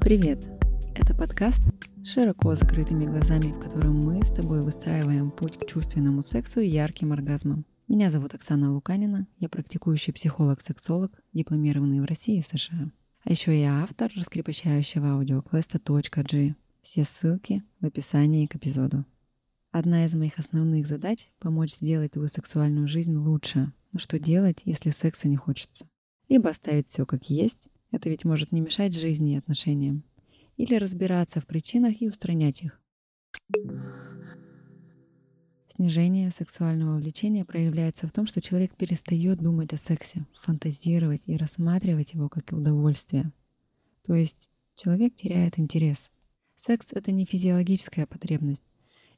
[0.00, 0.50] Привет!
[0.94, 1.68] Это подкаст
[2.02, 7.12] широко закрытыми глазами, в котором мы с тобой выстраиваем путь к чувственному сексу и ярким
[7.12, 7.66] оргазмам.
[7.86, 12.90] Меня зовут Оксана Луканина, я практикующий психолог-сексолог, дипломированный в России и США.
[13.24, 16.54] А еще я автор раскрепощающего аудиоквеста .g.
[16.80, 19.04] Все ссылки в описании к эпизоду.
[19.70, 23.70] Одна из моих основных задач— помочь сделать твою сексуальную жизнь лучше.
[23.92, 25.86] Но что делать, если секса не хочется?
[26.30, 30.04] Либо оставить все как есть, это ведь может не мешать жизни и отношениям.
[30.56, 32.80] Или разбираться в причинах и устранять их.
[35.74, 42.12] Снижение сексуального влечения проявляется в том, что человек перестает думать о сексе, фантазировать и рассматривать
[42.12, 43.32] его как удовольствие.
[44.02, 46.10] То есть человек теряет интерес.
[46.56, 48.64] Секс— это не физиологическая потребность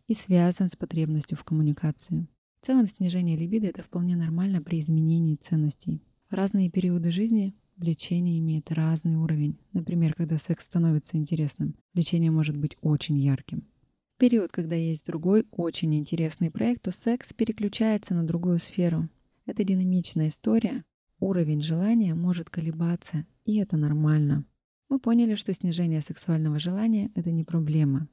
[0.06, 2.28] и связан с потребностью в коммуникации.
[2.60, 6.00] В целом снижение либидо— это вполне нормально при изменении ценностей.
[6.30, 9.58] В разные периоды жизни влечение имеет разный уровень.
[9.72, 13.68] Например, когда секс становится интересным, влечение может быть очень ярким.
[14.14, 19.08] В период, когда есть другой очень интересный проект, то секс переключается на другую сферу.
[19.46, 20.84] Это динамичная история.
[21.18, 24.44] Уровень желания может колебаться, и это нормально.
[24.88, 28.08] Мы поняли, что снижение сексуального желания— это не проблема.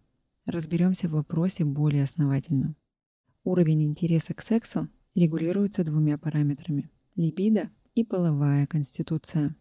[0.45, 2.75] Разберемся в вопросе более основательно.
[3.43, 7.69] Уровень интереса к сексу регулируется двумя параметрами– либидо
[7.99, 9.55] и половая конституция.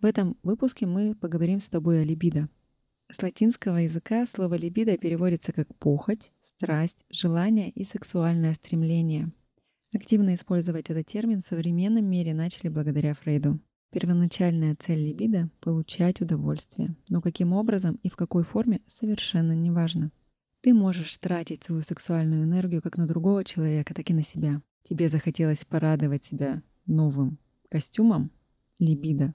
[0.00, 2.48] В этом выпуске мы поговорим с тобой о либидо.
[3.10, 9.32] С латинского языка слово либидо переводится как похоть, страсть, желание и сексуальное стремление.
[9.92, 13.58] Активно использовать этот термин в современном мире начали благодаря Фрейду.
[13.90, 20.12] Первоначальная цель либидо— получать удовольствие, но каким образом и в какой форме совершенно не важно.
[20.60, 24.62] Ты можешь тратить свою сексуальную энергию как на другого человека, так и на себя.
[24.88, 27.38] Тебе захотелось порадовать себя новым
[27.72, 28.30] костюмом—
[28.78, 29.34] либидо.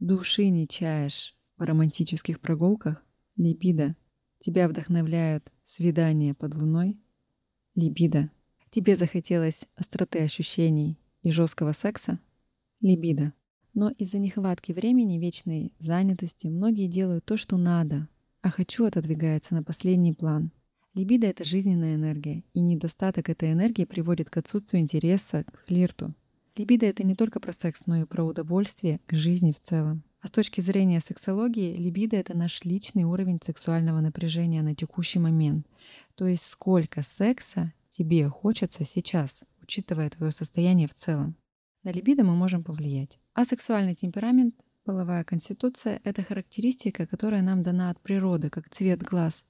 [0.00, 3.04] Души не чаешь в романтических прогулках—
[3.36, 3.94] либидо.
[4.40, 6.98] Тебя вдохновляют свидания под луной—
[7.76, 8.32] либидо.
[8.70, 12.18] Тебе захотелось остроты ощущений и жесткого секса—
[12.80, 13.32] либидо.
[13.74, 18.08] Но из-за нехватки времени, вечной занятости, многие делают то, что надо,
[18.42, 20.50] а «хочу» отодвигается на последний план.
[20.94, 26.12] Либидо— это жизненная энергия, и недостаток этой энергии приводит к отсутствию интереса к флирту.
[26.56, 30.02] Либидо— это не только про секс, но и про удовольствие к жизни в целом.
[30.20, 35.66] А с точки зрения сексологии, либидо— это наш личный уровень сексуального напряжения на текущий момент.
[36.14, 41.36] То есть сколько секса тебе хочется сейчас, учитывая твое состояние в целом.
[41.82, 43.20] На либидо мы можем повлиять.
[43.34, 44.54] А сексуальный темперамент
[44.86, 49.44] Половая конституция— это характеристика, которая нам дана от природы, как цвет глаз.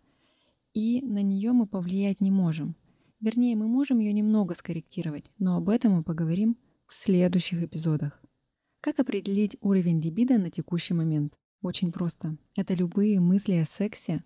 [0.73, 2.75] И на нее мы повлиять не можем.
[3.21, 6.57] Вернее, мы можем ее немного скорректировать, но об этом мы поговорим
[6.87, 8.21] в следующих эпизодах.
[8.81, 11.35] Как определить уровень либидо на текущий момент?
[11.63, 12.37] Очень просто.
[12.55, 14.23] Это любые мысли о сексе,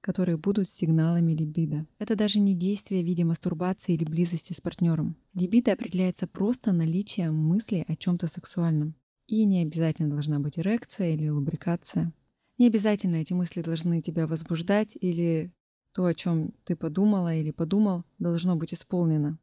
[0.00, 1.86] которые будут сигналами либидо.
[1.98, 5.16] Это даже не действие в виде мастурбации или близости с партнером.
[5.32, 8.94] Либидо определяется просто наличием мысли о чем-то сексуальном.
[9.26, 12.12] И не обязательно должна быть эрекция или лубрикация.
[12.58, 15.52] Не обязательно эти мысли должны тебя возбуждать или
[15.92, 19.38] то, о чем ты подумала или подумал, должно быть исполнено.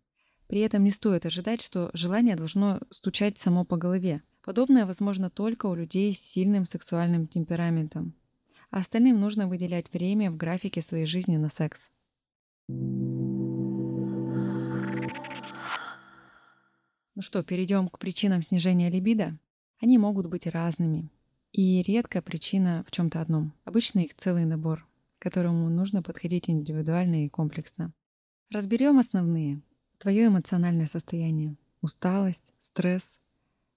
[0.54, 4.22] При этом не стоит ожидать, что желание должно стучать само по голове.
[4.44, 8.14] Подобное возможно только у людей с сильным сексуальным темпераментом.
[8.70, 11.90] А остальным нужно выделять время в графике своей жизни на секс.
[12.68, 12.70] Ну
[17.22, 19.40] что, перейдем к причинам снижения либидо.
[19.82, 21.10] Они могут быть разными.
[21.52, 23.56] И редкая причина в чем-то одном.
[23.66, 24.88] Обычно их целый набор,
[25.18, 27.92] к которому нужно подходить индивидуально и комплексно.
[28.52, 29.64] Разберем основные.
[30.04, 33.22] Твое эмоциональное состояние, усталость, стресс.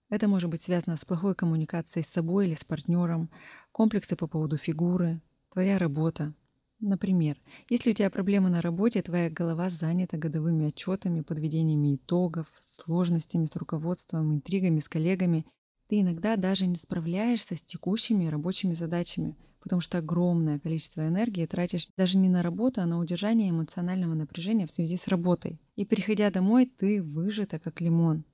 [0.09, 3.31] Это может быть связано с плохой коммуникацией с собой или с партнером,
[3.71, 5.21] комплексы по поводу фигуры,
[5.53, 6.35] твоя работа.
[6.81, 13.47] Например, если у тебя проблемы на работе, твоя голова занята годовыми отчетами, подведениями итогов, сложностями
[13.47, 15.47] с руководством, интригами с коллегами
[15.87, 21.89] ты иногда даже не справляешься с текущими рабочими задачами, потому что огромное количество энергии тратишь
[21.97, 25.61] даже не на работу, а на удержание эмоционального напряжения в связи с работой.
[25.75, 28.25] И приходя домой, ты выжата как лимон.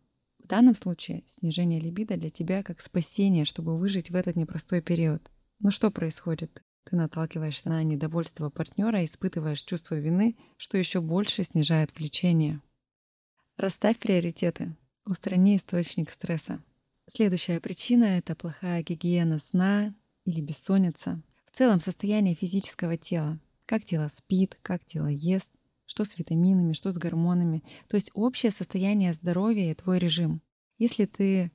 [0.44, 5.31] В данном случае снижение либидо для тебя как спасение, чтобы выжить в этот непростой период.
[5.61, 6.62] Но что происходит?
[6.84, 12.61] Ты наталкиваешься на недовольство партнера испытываешь чувство вины, что еще больше снижает влечение.
[13.56, 14.76] Расставь приоритеты.
[15.06, 16.62] Устрани источник стресса.
[17.08, 19.94] Следующая причина— это плохая гигиена сна
[20.25, 21.23] или бессонница.
[21.51, 23.41] В целом состояние физического тела.
[23.67, 25.51] Как тело спит, как тело ест,
[25.87, 27.63] что с витаминами, что с гормонами.
[27.89, 30.43] То есть общее состояние здоровья и твой режим.
[30.79, 31.53] Если ты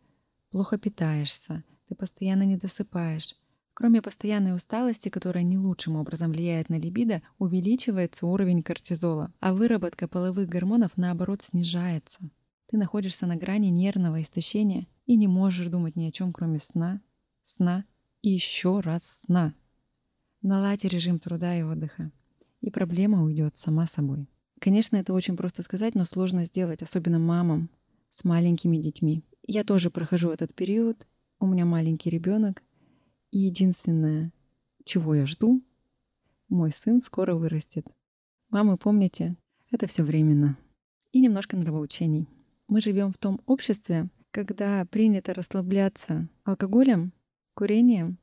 [0.52, 3.36] плохо питаешься, ты постоянно не досыпаешь,
[3.80, 10.08] Кроме постоянной усталости, которая не лучшим образом влияет на либидо, увеличивается уровень кортизола, а выработка
[10.08, 12.32] половых гормонов, наоборот, снижается.
[12.66, 17.02] Ты находишься на грани нервного истощения и не можешь думать ни о чем, кроме сна,
[17.44, 17.86] сна
[18.22, 19.54] и еще раз сна.
[20.42, 22.12] Наладь режим труда и отдыха,
[22.62, 24.28] и проблема уйдет сама собой.
[24.60, 27.70] Конечно, это очень просто сказать, но сложно сделать, особенно мамам
[28.12, 29.24] с маленькими детьми.
[29.44, 31.08] Я тоже прохожу этот период,
[31.40, 32.64] у меня маленький ребенок,
[33.32, 34.34] и единственное,
[34.84, 35.62] чего я жду,
[36.50, 37.88] мой сын скоро вырастет.
[38.50, 39.36] Мамы, помните,
[39.70, 40.58] это все временно.
[41.12, 42.28] И немножко нравоучений.
[42.68, 47.14] Мы живем в том обществе, когда принято расслабляться алкоголем,
[47.58, 48.20] курением,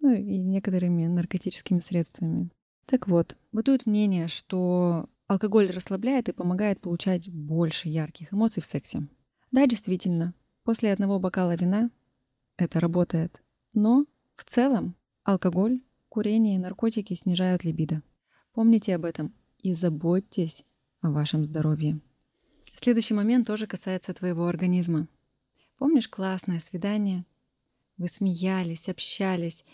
[0.00, 2.50] ну и некоторыми наркотическими средствами.
[2.86, 9.06] Так вот, бытует мнение, что алкоголь расслабляет и помогает получать больше ярких эмоций в сексе.
[9.52, 10.32] Да, действительно,
[10.64, 11.90] после одного бокала вина
[12.56, 13.42] это работает.
[13.74, 14.06] Но
[14.36, 18.02] в целом, алкоголь, курение и наркотики снижают либидо.
[18.54, 20.64] Помните об этом и заботьтесь
[21.02, 22.00] о вашем здоровье.
[22.80, 25.08] Следующий момент тоже касается твоего организма.
[25.76, 27.26] Помнишь классное свидание?
[27.96, 29.64] Вы смеялись, общались.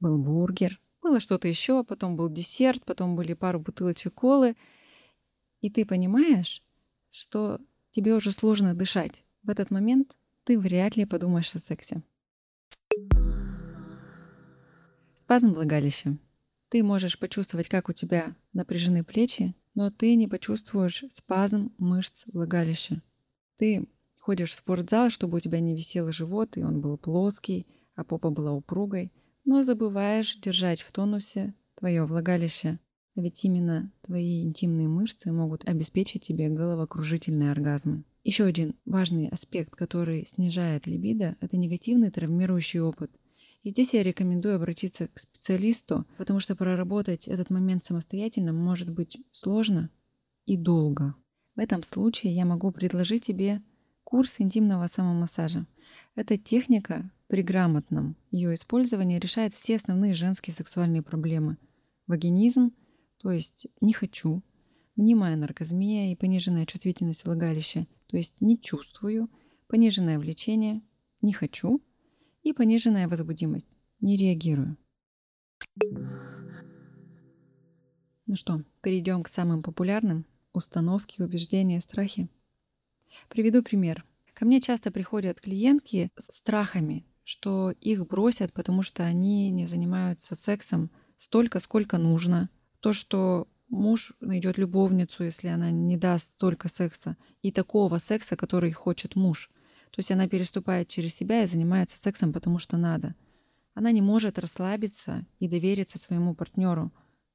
[0.00, 4.56] Был бургер, было что-то еще, потом был десерт, потом были пару бутылочек колы.
[5.60, 6.62] И ты понимаешь,
[7.10, 7.60] что
[7.90, 9.22] тебе уже сложно дышать.
[9.42, 12.02] В этот момент ты вряд ли подумаешь о сексе.
[15.20, 16.18] Спазм влагалища.
[16.68, 23.02] Ты можешь почувствовать, как у тебя напряжены плечи, но ты не почувствуешь спазм мышц влагалища.
[23.56, 23.88] Ты
[24.24, 28.30] ходишь в спортзал, чтобы у тебя не висел живот, и он был плоский, а попа
[28.30, 29.12] была упругой,
[29.44, 32.78] но забываешь держать в тонусе твое влагалище.
[33.16, 38.04] Ведь именно твои интимные мышцы могут обеспечить тебе головокружительные оргазмы.
[38.22, 43.10] Еще один важный аспект, который снижает либидо, это негативный травмирующий опыт–
[43.62, 49.16] и здесь я рекомендую обратиться к специалисту, потому что проработать этот момент самостоятельно может быть
[49.32, 49.88] сложно
[50.44, 51.14] и долго.
[51.56, 53.62] В этом случае я могу предложить тебе
[54.04, 55.66] курс интимного самомассажа.
[56.14, 61.56] Эта техника при грамотном ее использовании решает все основные женские сексуальные проблемы.
[62.06, 62.72] Вагинизм,
[63.18, 64.42] то есть не хочу,
[64.94, 69.30] мнимая наркозмия и пониженная чувствительность влагалища, то есть не чувствую,
[69.66, 70.82] пониженное влечение,
[71.20, 71.82] не хочу–
[72.44, 73.76] и пониженная возбудимость.
[74.00, 74.76] Не реагирую.
[78.26, 82.28] Ну что, перейдем к самым популярным установки, убеждения, страхи.
[83.28, 84.04] Приведу пример.
[84.32, 90.34] Ко мне часто приходят клиентки с страхами, что их бросят, потому что они не занимаются
[90.34, 92.50] сексом столько, сколько нужно.
[92.80, 98.72] То, что муж найдет любовницу, если она не даст столько секса, и такого секса, который
[98.72, 99.50] хочет муж.
[99.90, 103.14] То есть она переступает через себя и занимается сексом, потому что надо.
[103.74, 106.92] Она не может расслабиться и довериться своему партнеру.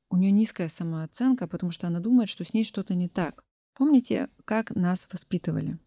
[0.09, 3.43] У нее низкая самооценка, потому что она думает, что с ней что-то не так.
[3.79, 5.79] Помните, как нас воспитывали?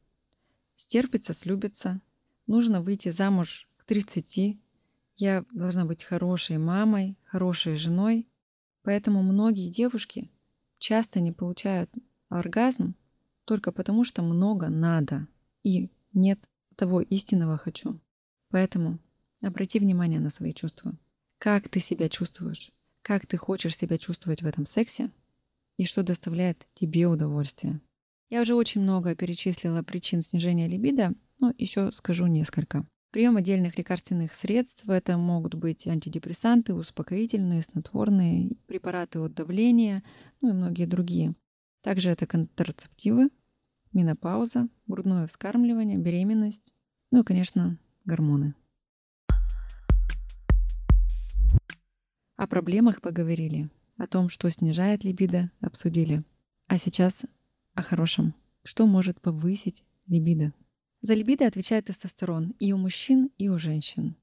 [0.76, 2.00] Стерпится, слюбится.
[2.46, 4.58] Нужно выйти замуж к 30.
[5.18, 8.26] Я должна быть хорошей мамой, хорошей женой.
[8.82, 10.30] Поэтому многие девушки
[10.78, 11.90] часто не получают
[12.30, 12.94] оргазм
[13.44, 15.28] только потому, что много надо
[15.62, 16.40] и нет
[16.76, 18.00] того истинного хочу.
[18.48, 19.00] Поэтому
[19.42, 20.96] обрати внимание на свои чувства.
[21.36, 22.72] Как ты себя чувствуешь?
[23.02, 25.10] Как ты хочешь себя чувствовать в этом сексе?
[25.76, 27.80] И что доставляет тебе удовольствие?
[28.32, 32.86] Я уже очень много перечислила причин снижения либидо, но еще скажу несколько.
[33.10, 40.02] Прием отдельных лекарственных средств– это могут быть антидепрессанты, успокоительные, снотворные, препараты от давления,
[40.40, 41.34] ну и многие другие.
[41.82, 43.28] Также это контрацептивы,
[43.92, 46.72] менопауза, грудное вскармливание, беременность,
[47.10, 48.54] ну и, конечно, гормоны.
[52.36, 56.24] О проблемах поговорили, о том, что снижает либидо, обсудили.
[56.66, 57.26] А сейчас
[57.74, 58.34] о хорошем.
[58.64, 60.52] Что может повысить либидо?
[61.00, 64.16] За либидо отвечает тестостерон и у мужчин, и у женщин.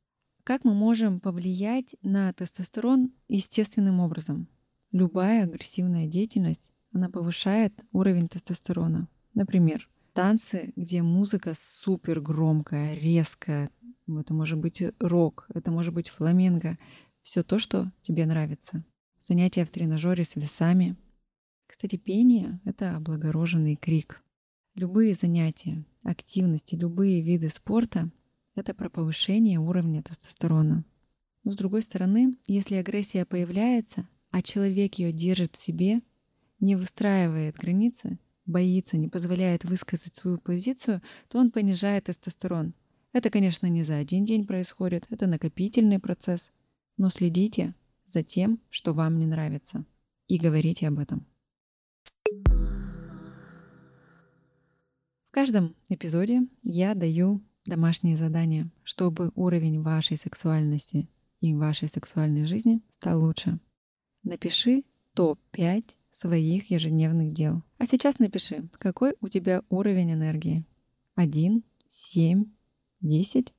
[0.44, 4.48] Как мы можем повлиять на тестостерон естественным образом?
[4.92, 9.08] Любая агрессивная деятельность, она повышает уровень тестостерона.
[9.34, 13.70] Например, танцы, где музыка супер громкая, резкая.
[14.08, 16.78] Это может быть рок, это может быть фламенго.
[17.22, 18.84] Все то, что тебе нравится.
[19.28, 20.96] Занятия в тренажере с весами.
[21.70, 24.24] Кстати, пение— это облагороженный крик.
[24.74, 28.10] Любые занятия, активности, любые виды спорта—
[28.56, 30.84] это про повышение уровня тестостерона.
[31.44, 36.02] Но с другой стороны, если агрессия появляется, а человек ее держит в себе,
[36.60, 42.74] не выстраивает границы, боится, не позволяет высказать свою позицию, то он понижает тестостерон.
[43.14, 46.52] Это, конечно, не за один день происходит, это накопительный процесс.
[46.98, 49.86] но следите за тем, что вам не нравится,
[50.28, 51.28] и говорите об этом.
[55.30, 61.08] В каждом эпизоде я даю домашние задания, чтобы уровень вашей сексуальности
[61.40, 63.60] и вашей сексуальной жизни стал лучше.
[64.24, 64.84] Напиши
[65.14, 67.62] топ-5 своих ежедневных дел.
[67.78, 70.66] А сейчас напиши, какой у тебя уровень энергии.
[71.14, 72.46] 1, 7,
[73.02, 73.54] 10.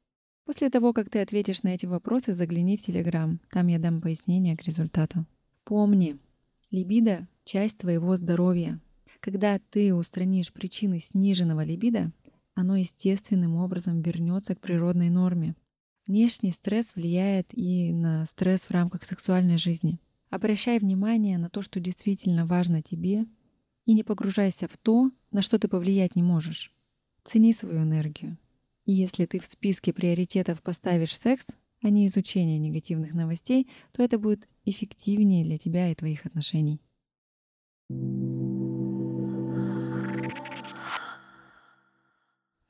[0.46, 3.40] После того, как ты ответишь на эти вопросы, загляни в Телеграм.
[3.48, 5.24] Там я дам пояснение к результату.
[5.62, 6.18] Помни,
[6.72, 8.80] либидо— часть твоего здоровья.
[9.20, 12.10] Когда ты устранишь причины сниженного либидо,
[12.54, 15.54] оно естественным образом вернется к природной норме.
[16.06, 20.00] Внешний стресс влияет и на стресс в рамках сексуальной жизни.
[20.30, 23.26] Обращай внимание на то, что действительно важно тебе,
[23.84, 26.72] и не погружайся в то, на что ты повлиять не можешь.
[27.22, 28.38] Цени свою энергию.
[28.86, 31.46] И если ты в списке приоритетов поставишь секс,
[31.82, 36.80] а не изучение негативных новостей, то это будет эффективнее для тебя и твоих отношений.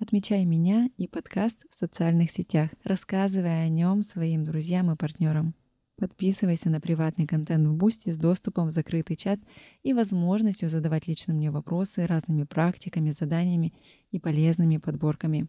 [0.00, 5.54] Отмечай меня и подкаст в социальных сетях, рассказывая о нем своим друзьям и партнерам.
[5.98, 9.40] Подписывайся на приватный контент в Boosty с доступом в закрытый чат
[9.82, 13.74] и возможностью задавать лично мне вопросы разными практиками, заданиями
[14.10, 15.48] и полезными подборками.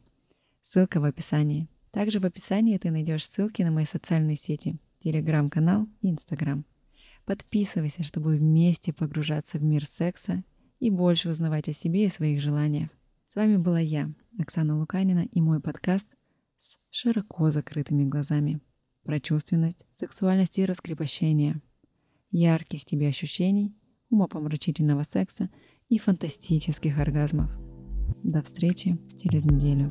[0.65, 1.69] Ссылка в описании.
[1.91, 6.65] Также в описании ты найдешь ссылки на мои социальные сети, телеграм-канал и инстаграм.
[7.23, 10.43] Подписывайся, чтобы вместе погружаться в мир секса
[10.81, 12.89] и больше узнавать о себе и своих желаниях.
[13.31, 16.05] С вами была я, Оксана Луканина, и мой подкаст
[16.59, 18.59] с широко закрытыми глазами
[19.03, 21.61] про чувственность, сексуальность и раскрепощение,
[22.31, 23.73] ярких тебе ощущений,
[24.09, 25.49] умопомрачительного секса
[25.87, 27.49] и фантастических оргазмов.
[28.25, 29.87] До встречи через неделю.